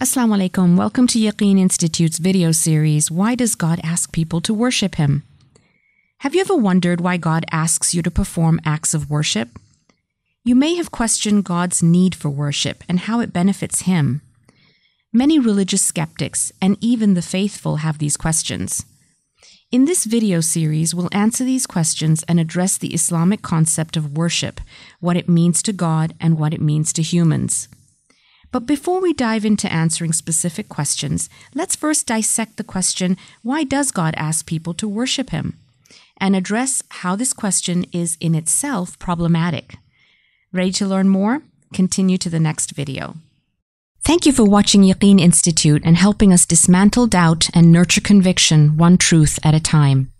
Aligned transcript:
Assalamu 0.00 0.48
alaikum. 0.48 0.78
Welcome 0.78 1.06
to 1.08 1.18
Yaqeen 1.18 1.60
Institute's 1.60 2.16
video 2.16 2.52
series, 2.52 3.10
Why 3.10 3.34
Does 3.34 3.54
God 3.54 3.80
Ask 3.84 4.12
People 4.12 4.40
to 4.40 4.54
Worship 4.54 4.94
Him? 4.94 5.24
Have 6.20 6.34
you 6.34 6.40
ever 6.40 6.56
wondered 6.56 7.02
why 7.02 7.18
God 7.18 7.44
asks 7.52 7.92
you 7.92 8.00
to 8.00 8.10
perform 8.10 8.62
acts 8.64 8.94
of 8.94 9.10
worship? 9.10 9.50
You 10.42 10.54
may 10.54 10.74
have 10.76 10.90
questioned 10.90 11.44
God's 11.44 11.82
need 11.82 12.14
for 12.14 12.30
worship 12.30 12.82
and 12.88 13.00
how 13.00 13.20
it 13.20 13.34
benefits 13.34 13.82
Him. 13.82 14.22
Many 15.12 15.38
religious 15.38 15.82
skeptics 15.82 16.50
and 16.62 16.78
even 16.80 17.12
the 17.12 17.20
faithful 17.20 17.76
have 17.76 17.98
these 17.98 18.16
questions. 18.16 18.86
In 19.70 19.84
this 19.84 20.06
video 20.06 20.40
series, 20.40 20.94
we'll 20.94 21.10
answer 21.12 21.44
these 21.44 21.66
questions 21.66 22.22
and 22.22 22.40
address 22.40 22.78
the 22.78 22.94
Islamic 22.94 23.42
concept 23.42 23.98
of 23.98 24.16
worship, 24.16 24.62
what 25.00 25.18
it 25.18 25.28
means 25.28 25.62
to 25.64 25.74
God, 25.74 26.14
and 26.18 26.38
what 26.38 26.54
it 26.54 26.62
means 26.62 26.90
to 26.94 27.02
humans. 27.02 27.68
But 28.52 28.66
before 28.66 29.00
we 29.00 29.12
dive 29.12 29.44
into 29.44 29.72
answering 29.72 30.12
specific 30.12 30.68
questions, 30.68 31.28
let's 31.54 31.76
first 31.76 32.06
dissect 32.06 32.56
the 32.56 32.64
question 32.64 33.16
why 33.42 33.64
does 33.64 33.90
God 33.90 34.14
ask 34.16 34.46
people 34.46 34.74
to 34.74 34.88
worship 34.88 35.30
Him? 35.30 35.56
and 36.20 36.36
address 36.36 36.82
how 36.90 37.16
this 37.16 37.32
question 37.32 37.86
is 37.92 38.16
in 38.20 38.34
itself 38.34 38.98
problematic. 38.98 39.76
Ready 40.52 40.72
to 40.72 40.86
learn 40.86 41.08
more? 41.08 41.42
Continue 41.72 42.18
to 42.18 42.28
the 42.28 42.38
next 42.38 42.72
video. 42.72 43.16
Thank 44.02 44.26
you 44.26 44.32
for 44.32 44.44
watching 44.44 44.82
Yaqeen 44.82 45.20
Institute 45.20 45.82
and 45.84 45.96
helping 45.96 46.32
us 46.32 46.46
dismantle 46.46 47.06
doubt 47.06 47.48
and 47.54 47.72
nurture 47.72 48.00
conviction 48.00 48.76
one 48.76 48.98
truth 48.98 49.38
at 49.42 49.54
a 49.54 49.60
time. 49.60 50.12